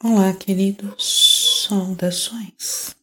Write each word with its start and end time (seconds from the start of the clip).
Olá, 0.00 0.32
queridos, 0.32 1.66
saudações. 1.66 2.94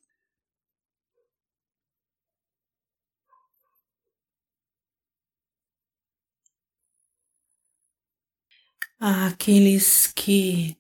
Aqueles 8.98 10.08
que 10.08 10.78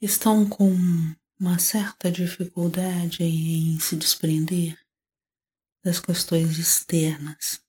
estão 0.00 0.48
com 0.48 0.74
uma 1.38 1.58
certa 1.58 2.10
dificuldade 2.10 3.22
em 3.24 3.78
se 3.78 3.94
desprender 3.94 4.78
das 5.84 6.00
questões 6.00 6.58
externas. 6.58 7.62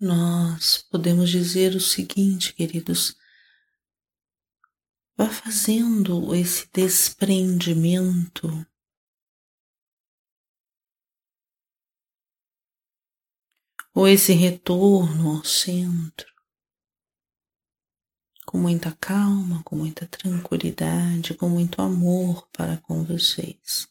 Nós 0.00 0.78
podemos 0.90 1.28
dizer 1.28 1.74
o 1.74 1.80
seguinte, 1.80 2.54
queridos, 2.54 3.14
vá 5.14 5.28
fazendo 5.28 6.34
esse 6.34 6.66
desprendimento 6.72 8.66
ou 13.94 14.08
esse 14.08 14.32
retorno 14.32 15.36
ao 15.36 15.44
centro 15.44 16.30
com 18.50 18.58
muita 18.58 18.90
calma, 18.90 19.62
com 19.62 19.76
muita 19.76 20.08
tranquilidade, 20.08 21.34
com 21.34 21.48
muito 21.48 21.80
amor 21.80 22.48
para 22.50 22.78
com 22.78 23.04
vocês. 23.04 23.86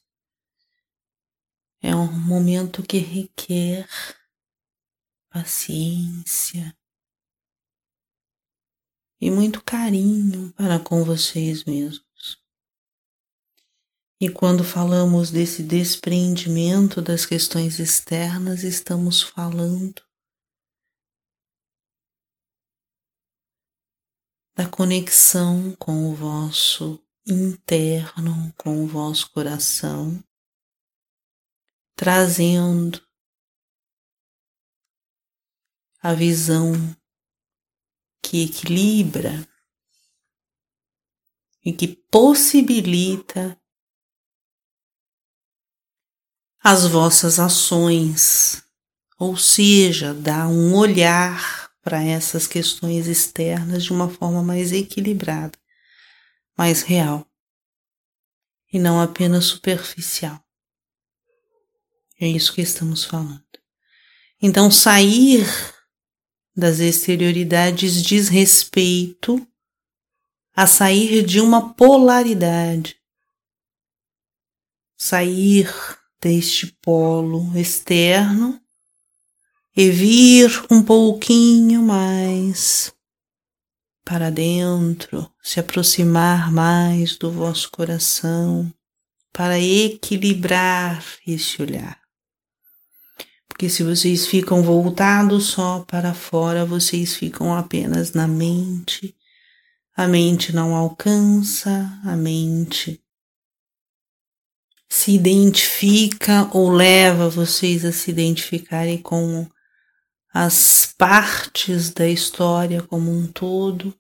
É 1.81 1.95
um 1.95 2.11
momento 2.11 2.83
que 2.83 2.97
requer 2.97 3.87
paciência 5.30 6.75
e 9.22 9.30
muito 9.30 9.63
carinho 9.63 10.52
para 10.53 10.80
com 10.80 11.03
vocês 11.03 11.63
mesmos. 11.66 12.41
E 14.21 14.30
quando 14.30 14.63
falamos 14.63 15.31
desse 15.31 15.63
desprendimento 15.63 17.02
das 17.02 17.25
questões 17.25 17.80
externas, 17.80 18.63
estamos 18.63 19.21
falando 19.21 20.02
da 24.55 24.67
conexão 24.67 25.73
com 25.77 26.11
o 26.11 26.16
vosso 26.16 27.02
interno, 27.25 28.53
com 28.58 28.83
o 28.83 28.88
vosso 28.88 29.31
coração, 29.31 30.21
trazendo 31.95 33.02
a 36.02 36.14
visão 36.14 36.73
que 38.22 38.44
equilibra 38.44 39.47
e 41.64 41.73
que 41.73 41.88
possibilita 41.88 43.59
as 46.61 46.86
vossas 46.86 47.39
ações, 47.39 48.64
ou 49.17 49.38
seja, 49.38 50.14
dá 50.14 50.47
um 50.47 50.75
olhar 50.75 51.72
para 51.81 52.03
essas 52.03 52.45
questões 52.45 53.08
externas 53.08 53.83
de 53.83 53.92
uma 53.92 54.09
forma 54.09 54.44
mais 54.44 54.72
equilibrada, 54.72 55.58
mais 56.58 56.81
real 56.81 57.25
e 58.72 58.77
não 58.77 59.02
apenas 59.02 59.45
superficial. 59.45 60.44
É 62.20 62.27
isso 62.27 62.54
que 62.54 62.61
estamos 62.61 63.04
falando. 63.04 63.43
Então, 64.42 64.70
sair 64.70 65.45
das 66.59 66.80
exterioridades 66.80 68.03
diz 68.03 68.27
respeito 68.27 69.45
a 70.55 70.67
sair 70.67 71.25
de 71.25 71.39
uma 71.39 71.73
polaridade, 71.73 72.97
sair 74.97 75.73
deste 76.21 76.67
polo 76.81 77.58
externo 77.58 78.59
e 79.75 79.89
vir 79.89 80.52
um 80.70 80.83
pouquinho 80.83 81.81
mais 81.81 82.93
para 84.03 84.30
dentro, 84.30 85.31
se 85.41 85.59
aproximar 85.59 86.52
mais 86.52 87.15
do 87.15 87.31
vosso 87.31 87.71
coração 87.71 88.73
para 89.31 89.58
equilibrar 89.59 91.05
esse 91.26 91.61
olhar. 91.61 92.08
Porque 93.59 93.70
se 93.70 93.83
vocês 93.83 94.25
ficam 94.25 94.64
voltados 94.64 95.47
só 95.47 95.81
para 95.81 96.14
fora, 96.14 96.65
vocês 96.65 97.14
ficam 97.14 97.53
apenas 97.53 98.14
na 98.14 98.25
mente. 98.25 99.14
A 99.97 100.08
mente 100.08 100.55
não 100.55 100.73
alcança, 100.73 101.92
a 102.05 102.15
mente 102.15 103.03
se 104.87 105.11
identifica 105.11 106.49
ou 106.53 106.71
leva 106.71 107.30
vocês 107.30 107.83
a 107.83 107.92
se 107.92 108.09
identificarem 108.11 108.97
com 108.97 109.45
as 110.33 110.93
partes 110.97 111.89
da 111.89 112.08
história 112.08 112.81
como 112.81 113.11
um 113.11 113.27
todo. 113.27 113.93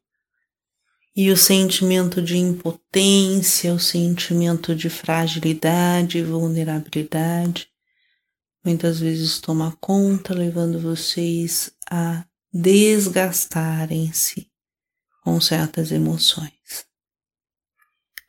E 1.13 1.29
o 1.29 1.35
sentimento 1.35 2.21
de 2.21 2.37
impotência, 2.37 3.73
o 3.73 3.79
sentimento 3.79 4.73
de 4.73 4.89
fragilidade, 4.89 6.23
vulnerabilidade, 6.23 7.67
muitas 8.63 8.99
vezes 8.99 9.39
toma 9.39 9.75
conta, 9.79 10.33
levando 10.33 10.79
vocês 10.79 11.71
a 11.89 12.25
desgastarem-se 12.51 14.49
com 15.23 15.39
certas 15.39 15.91
emoções. 15.91 16.85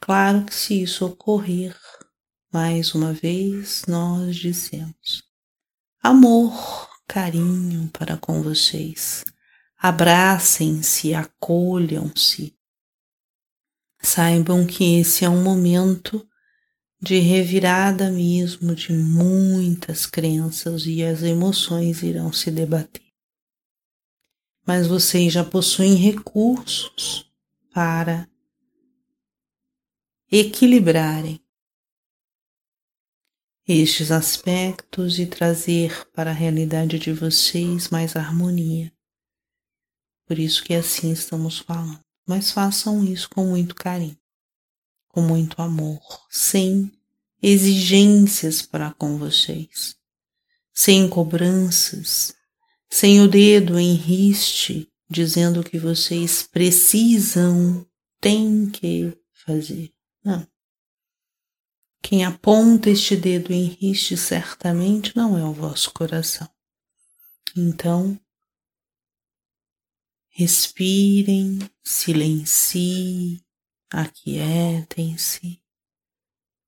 Claro 0.01 0.45
que 0.45 0.55
se 0.55 0.83
isso 0.83 1.07
ocorrer, 1.07 1.77
mais 2.53 2.95
uma 2.95 3.13
vez 3.13 3.85
nós 3.87 4.37
dizemos 4.37 5.31
amor, 6.03 6.89
carinho 7.07 7.89
para 7.89 8.17
com 8.17 8.43
vocês. 8.43 9.25
Abracem-se, 9.77 11.15
acolham-se. 11.15 12.57
Saibam 14.03 14.67
que 14.67 15.01
esse 15.01 15.25
é 15.25 15.29
um 15.29 15.43
momento 15.43 16.27
de 17.03 17.19
revirada 17.19 18.11
mesmo 18.11 18.75
de 18.75 18.93
muitas 18.93 20.05
crenças 20.05 20.85
e 20.85 21.03
as 21.03 21.23
emoções 21.23 22.03
irão 22.03 22.31
se 22.31 22.51
debater. 22.51 23.09
Mas 24.67 24.87
vocês 24.87 25.33
já 25.33 25.43
possuem 25.43 25.95
recursos 25.95 27.33
para 27.73 28.29
equilibrarem 30.31 31.41
estes 33.67 34.11
aspectos 34.11 35.19
e 35.19 35.27
trazer 35.27 36.07
para 36.11 36.31
a 36.31 36.35
realidade 36.35 36.99
de 36.99 37.13
vocês 37.13 37.89
mais 37.89 38.15
harmonia. 38.15 38.93
Por 40.27 40.39
isso 40.39 40.63
que 40.63 40.75
assim 40.75 41.13
estamos 41.13 41.59
falando. 41.59 42.01
Mas 42.29 42.51
façam 42.51 43.05
isso 43.05 43.29
com 43.31 43.47
muito 43.47 43.75
carinho 43.75 44.20
com 45.11 45.21
muito 45.21 45.61
amor, 45.61 46.01
sem 46.31 46.91
exigências 47.43 48.63
para 48.63 48.93
com 48.93 49.19
vocês, 49.19 49.97
sem 50.73 51.09
cobranças, 51.09 52.35
sem 52.89 53.21
o 53.21 53.29
dedo 53.29 53.79
em 53.79 53.95
riste 53.95 54.91
dizendo 55.11 55.65
que 55.65 55.77
vocês 55.77 56.45
precisam, 56.45 57.85
têm 58.21 58.71
que 58.71 59.13
fazer. 59.45 59.93
Não. 60.25 60.47
Quem 62.01 62.25
aponta 62.25 62.89
este 62.89 63.17
dedo 63.17 63.53
em 63.53 63.65
riste 63.65 64.17
certamente 64.17 65.15
não 65.17 65.37
é 65.37 65.45
o 65.45 65.53
vosso 65.53 65.93
coração. 65.93 66.49
Então, 67.57 68.19
respirem, 70.29 71.59
silenciem, 71.83 73.45
aquietem-se 73.91 75.61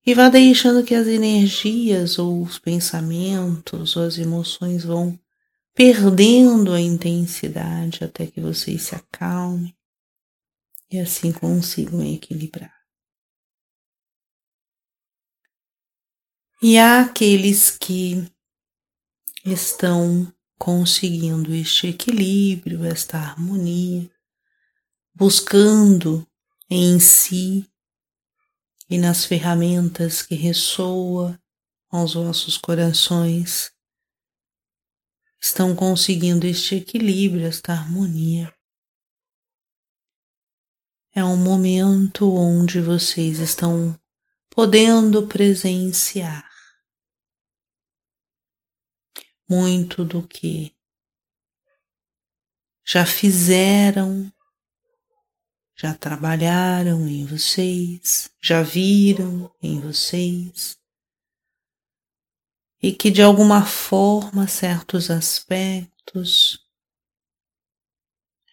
e 0.04 0.14
vá 0.14 0.28
deixando 0.28 0.84
que 0.84 0.94
as 0.94 1.06
energias 1.06 2.18
ou 2.18 2.42
os 2.42 2.58
pensamentos 2.58 3.96
ou 3.96 4.02
as 4.02 4.18
emoções 4.18 4.84
vão 4.84 5.18
perdendo 5.74 6.72
a 6.72 6.80
intensidade 6.80 8.02
até 8.02 8.26
que 8.26 8.40
vocês 8.40 8.82
se 8.82 8.94
acalmem 8.96 9.74
e 10.90 10.98
assim 10.98 11.32
consigam 11.32 12.02
equilibrar. 12.04 12.74
E 16.60 16.78
há 16.78 17.00
aqueles 17.00 17.70
que 17.70 18.24
estão 19.44 20.32
conseguindo 20.58 21.54
este 21.54 21.88
equilíbrio, 21.88 22.84
esta 22.84 23.18
harmonia, 23.18 24.08
buscando 25.14 26.26
em 26.74 26.98
si 26.98 27.70
e 28.88 28.96
nas 28.96 29.26
ferramentas 29.26 30.22
que 30.22 30.34
ressoa 30.34 31.38
aos 31.90 32.14
vossos 32.14 32.56
corações 32.56 33.70
estão 35.38 35.76
conseguindo 35.76 36.46
este 36.46 36.76
equilíbrio, 36.76 37.46
esta 37.46 37.72
harmonia. 37.72 38.54
É 41.14 41.22
um 41.22 41.36
momento 41.36 42.32
onde 42.32 42.80
vocês 42.80 43.38
estão 43.38 43.94
podendo 44.48 45.28
presenciar 45.28 46.50
muito 49.46 50.06
do 50.06 50.26
que 50.26 50.74
já 52.82 53.04
fizeram, 53.04 54.32
já 55.82 55.92
trabalharam 55.94 57.08
em 57.08 57.26
vocês, 57.26 58.30
já 58.40 58.62
viram 58.62 59.50
em 59.60 59.80
vocês. 59.80 60.76
E 62.80 62.92
que 62.92 63.10
de 63.10 63.20
alguma 63.20 63.66
forma 63.66 64.46
certos 64.46 65.10
aspectos 65.10 66.60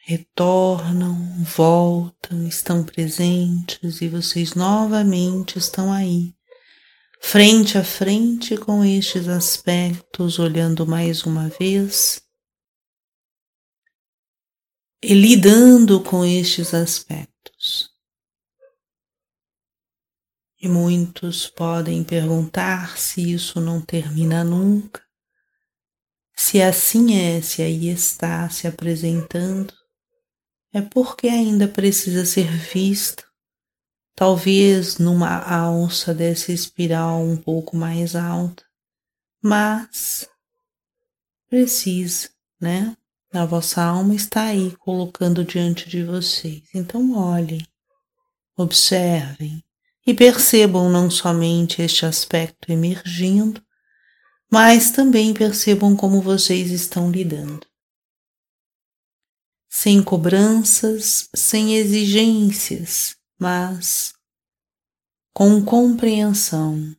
retornam, 0.05 1.43
voltam, 1.43 2.47
estão 2.47 2.83
presentes 2.83 4.01
e 4.01 4.07
vocês 4.07 4.55
novamente 4.55 5.59
estão 5.59 5.93
aí, 5.93 6.33
frente 7.21 7.77
a 7.77 7.83
frente 7.83 8.57
com 8.57 8.83
estes 8.83 9.27
aspectos, 9.27 10.39
olhando 10.39 10.87
mais 10.87 11.25
uma 11.25 11.47
vez 11.47 12.27
e 15.01 15.13
lidando 15.13 16.03
com 16.03 16.25
estes 16.25 16.73
aspectos. 16.73 17.89
E 20.61 20.67
muitos 20.67 21.47
podem 21.47 22.03
perguntar 22.03 22.97
se 22.97 23.31
isso 23.33 23.61
não 23.61 23.79
termina 23.79 24.43
nunca, 24.43 25.01
se 26.35 26.61
assim 26.61 27.15
é, 27.15 27.41
se 27.41 27.61
aí 27.61 27.87
está 27.87 28.49
se 28.49 28.67
apresentando, 28.67 29.73
é 30.73 30.81
porque 30.81 31.29
ainda 31.29 31.65
precisa 31.65 32.25
ser 32.25 32.51
visto, 32.51 33.23
talvez 34.13 34.97
numa 34.97 35.37
alça 35.37 36.13
dessa 36.13 36.51
espiral 36.51 37.21
um 37.21 37.37
pouco 37.37 37.77
mais 37.77 38.15
alta, 38.15 38.65
mas 39.41 40.29
precisa, 41.49 42.29
né? 42.59 42.97
A 43.31 43.45
vossa 43.45 43.83
alma 43.83 44.15
está 44.15 44.45
aí 44.45 44.75
colocando 44.77 45.45
diante 45.45 45.87
de 45.87 46.03
vocês. 46.03 46.63
Então 46.73 47.15
olhem, 47.15 47.63
observem 48.57 49.63
e 50.05 50.13
percebam 50.13 50.89
não 50.89 51.11
somente 51.11 51.81
este 51.81 52.05
aspecto 52.05 52.71
emergindo, 52.71 53.61
mas 54.51 54.89
também 54.89 55.31
percebam 55.33 55.95
como 55.95 56.21
vocês 56.21 56.71
estão 56.71 57.11
lidando. 57.11 57.67
Sem 59.69 60.01
cobranças, 60.01 61.29
sem 61.35 61.75
exigências, 61.75 63.15
mas 63.39 64.13
com 65.31 65.63
compreensão, 65.63 66.95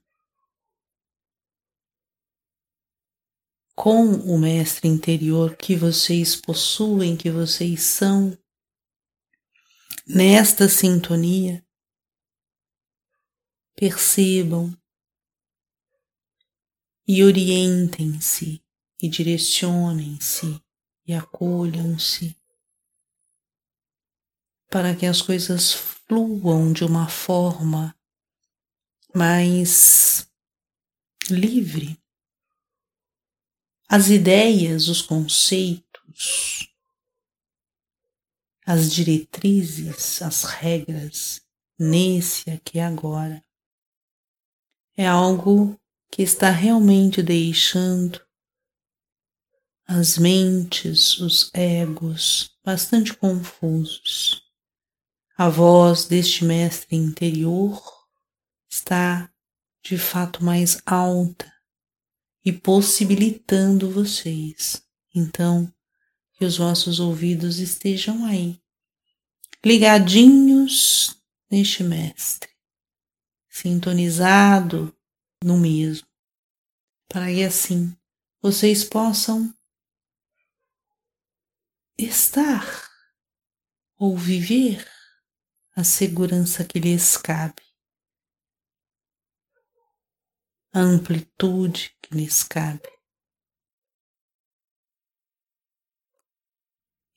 com 3.82 4.10
o 4.12 4.38
mestre 4.38 4.86
interior 4.86 5.56
que 5.56 5.74
vocês 5.74 6.36
possuem, 6.36 7.16
que 7.16 7.30
vocês 7.30 7.82
são, 7.82 8.36
nesta 10.06 10.68
sintonia, 10.68 11.66
percebam 13.74 14.76
e 17.08 17.24
orientem-se 17.24 18.62
e 19.00 19.08
direcionem-se 19.08 20.62
e 21.06 21.14
acolham-se 21.14 22.36
para 24.68 24.94
que 24.94 25.06
as 25.06 25.22
coisas 25.22 25.72
fluam 25.72 26.70
de 26.70 26.84
uma 26.84 27.08
forma 27.08 27.98
mais 29.14 30.30
livre. 31.30 31.99
As 33.92 34.08
ideias, 34.08 34.86
os 34.86 35.02
conceitos, 35.02 36.72
as 38.64 38.92
diretrizes, 38.92 40.22
as 40.22 40.44
regras, 40.44 41.40
nesse 41.76 42.48
aqui 42.50 42.78
agora, 42.78 43.44
é 44.96 45.08
algo 45.08 45.76
que 46.08 46.22
está 46.22 46.50
realmente 46.50 47.20
deixando 47.20 48.24
as 49.88 50.18
mentes, 50.18 51.18
os 51.18 51.50
egos 51.52 52.56
bastante 52.64 53.12
confusos. 53.12 54.40
A 55.36 55.48
voz 55.48 56.04
deste 56.04 56.44
mestre 56.44 56.94
interior 56.94 57.82
está 58.70 59.28
de 59.82 59.98
fato 59.98 60.44
mais 60.44 60.80
alta 60.86 61.52
e 62.44 62.52
possibilitando 62.52 63.90
vocês. 63.90 64.82
Então, 65.14 65.72
que 66.34 66.44
os 66.44 66.56
vossos 66.56 67.00
ouvidos 67.00 67.58
estejam 67.58 68.24
aí, 68.24 68.60
ligadinhos 69.64 71.16
neste 71.50 71.82
mestre 71.82 72.50
sintonizado 73.60 74.96
no 75.44 75.58
mesmo, 75.58 76.08
para 77.08 77.26
que 77.26 77.42
assim 77.42 77.94
vocês 78.40 78.84
possam 78.84 79.52
estar 81.98 82.88
ou 83.98 84.16
viver 84.16 84.88
a 85.76 85.84
segurança 85.84 86.64
que 86.64 86.78
lhes 86.78 87.16
cabe, 87.18 87.62
a 90.72 90.80
amplitude 90.80 91.94
lhes 92.10 92.42
cabe. 92.42 92.88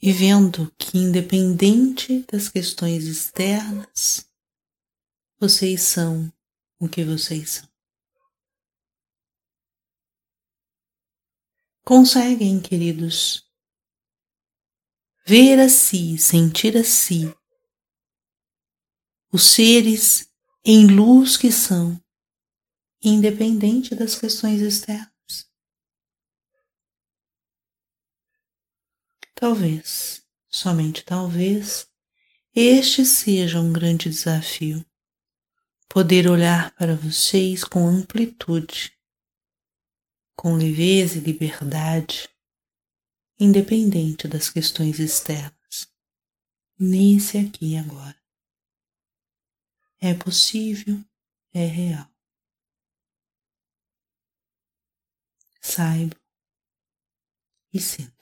E 0.01 0.11
vendo 0.11 0.69
que, 0.77 0.97
independente 0.97 2.23
das 2.23 2.49
questões 2.49 3.05
externas, 3.05 4.29
vocês 5.39 5.81
são 5.81 6.31
o 6.77 6.89
que 6.89 7.05
vocês 7.05 7.49
são. 7.51 7.69
Conseguem, 11.85 12.61
queridos, 12.61 13.49
ver 15.25 15.59
a 15.59 15.69
si, 15.69 16.17
sentir 16.17 16.75
a 16.77 16.83
si, 16.83 17.33
os 19.31 19.53
seres 19.53 20.29
em 20.65 20.87
luz 20.87 21.37
que 21.37 21.51
são, 21.51 22.02
independente 23.03 23.93
das 23.93 24.15
questões 24.15 24.61
externas. 24.61 25.11
Talvez, 29.35 30.23
somente 30.49 31.03
talvez, 31.03 31.87
este 32.55 33.03
seja 33.03 33.59
um 33.59 33.73
grande 33.73 34.09
desafio 34.09 34.85
poder 35.89 36.27
olhar 36.27 36.73
para 36.75 36.95
vocês 36.95 37.63
com 37.63 37.87
amplitude, 37.87 38.97
com 40.35 40.55
leveza 40.55 41.17
e 41.17 41.21
liberdade, 41.21 42.29
independente 43.39 44.27
das 44.27 44.49
questões 44.49 44.99
externas, 44.99 45.87
nesse 46.79 47.37
aqui 47.37 47.73
e 47.73 47.77
agora. 47.77 48.15
É 49.99 50.13
possível, 50.13 51.03
é 51.53 51.65
real. 51.65 52.12
Saiba 55.63 56.17
e 57.73 57.79
sinta. 57.79 58.12